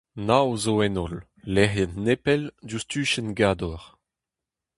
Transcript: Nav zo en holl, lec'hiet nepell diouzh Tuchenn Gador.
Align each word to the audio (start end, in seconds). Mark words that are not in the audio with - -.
Nav 0.27 0.49
zo 0.63 0.73
en 0.85 0.95
holl, 1.01 1.21
lec'hiet 1.53 1.91
nepell 2.05 2.43
diouzh 2.67 2.87
Tuchenn 2.91 3.35
Gador. 3.39 3.81